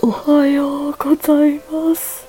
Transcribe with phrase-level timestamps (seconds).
[0.00, 2.26] おはようございます。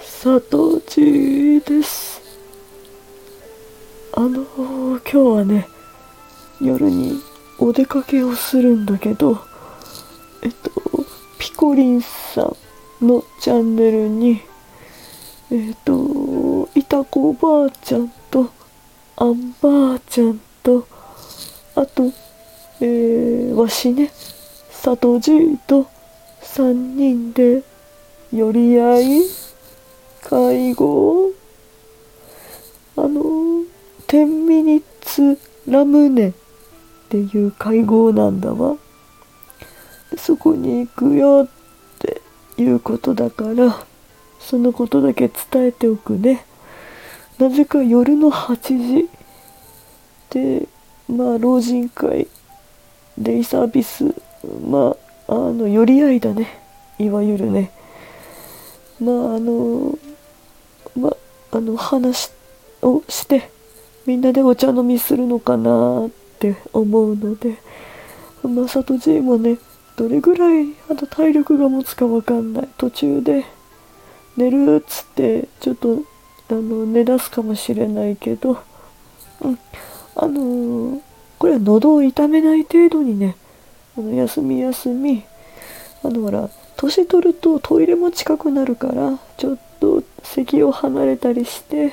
[0.00, 2.20] 佐藤千です。
[4.12, 5.68] あの今日はね
[6.60, 7.20] 夜に
[7.60, 9.38] お出かけをするんだけど
[10.42, 10.72] えっと
[11.38, 12.52] ピコリンさ
[13.00, 14.40] んのチャンネルに
[15.52, 18.50] えっといたこおばあちゃんと
[19.20, 20.88] あんばあちゃんと
[21.76, 22.10] あと
[22.80, 24.10] えー、わしね
[24.82, 25.86] 佐藤じいと
[26.40, 27.62] 3人で
[28.32, 29.20] 寄り合い
[30.22, 31.32] 介護
[32.96, 33.20] あの
[34.08, 36.32] 10ミニッツラムネっ
[37.10, 38.76] ていう会合なんだわ。
[40.16, 42.22] そこに行くよって
[42.56, 43.84] いうことだから
[44.38, 46.46] そのことだけ伝えておくね。
[47.40, 49.08] なぜか夜の8時。
[50.30, 50.68] で
[51.08, 52.28] まあ老人会
[53.16, 54.14] デイサービス。
[54.68, 54.94] ま
[55.26, 56.60] ああの寄り合いだね。
[56.98, 57.70] いわゆるね。
[59.00, 59.98] まああの
[60.94, 61.16] まあ
[61.56, 62.30] あの話
[62.82, 63.50] をして
[64.06, 67.56] みんなでお茶飲みするのかなって思うので。
[68.42, 69.58] まさとじいもね
[69.96, 72.68] どれぐらいあと体力が持つかわかんない。
[72.78, 73.44] 途中で
[74.36, 76.02] 寝るっつってちょっと
[76.50, 78.62] あの寝出すかもしれないけど、
[79.40, 79.58] うん、
[80.16, 81.00] あのー、
[81.38, 83.36] これは喉を痛めない程度にね
[83.96, 85.24] あの休み休み
[86.02, 91.92] あのほら年取るとトイレも近くなるからちょっと席を離れたりして、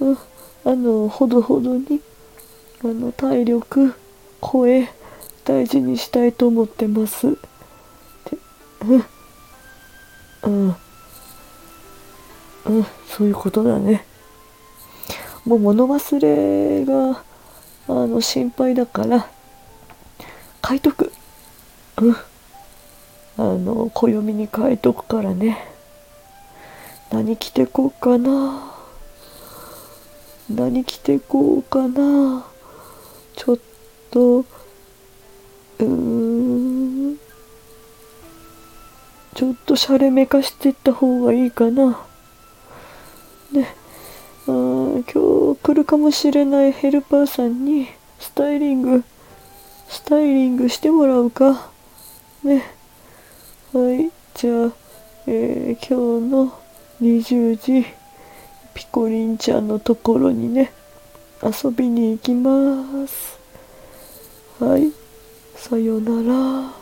[0.00, 0.18] うん、
[0.64, 2.00] あのほどほどに
[2.82, 3.94] あの体力
[4.40, 4.88] 声
[5.44, 7.28] 大事にしたいと思ってます。
[7.28, 9.04] うん。
[10.42, 10.76] うん。
[12.66, 14.04] うんそういうことだね。
[15.44, 17.24] もう物忘れが
[17.88, 19.28] あの心配だから
[20.66, 21.12] 書いとく。
[21.98, 22.16] うん。
[23.38, 25.66] あの暦に書いとくからね。
[27.10, 28.72] 何着てこうかな。
[30.48, 32.46] 何着てこうかな。
[33.36, 33.58] ちょっ
[34.10, 37.18] とうーん。
[39.34, 42.06] ちょっとシャレめかしてった方がいいかな。
[43.52, 43.74] ね。
[44.46, 47.86] あ今日来るかもしれないヘルパーさんに
[48.18, 49.04] スタイリング
[49.88, 51.70] スタイリングしてもらうか。
[52.42, 52.64] ね。
[53.72, 54.72] はいじゃあ、
[55.26, 56.58] えー、今日の
[57.00, 57.86] 20時
[58.74, 60.72] ピコリンちゃんのところにね
[61.42, 63.38] 遊びに行きます。
[64.58, 64.92] はい
[65.54, 66.81] さよなら。